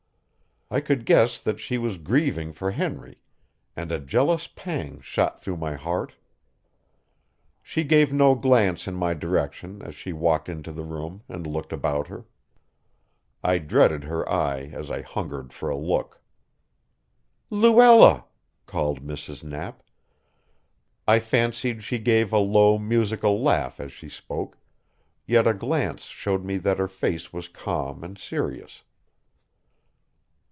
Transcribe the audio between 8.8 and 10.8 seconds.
in my direction as she walked into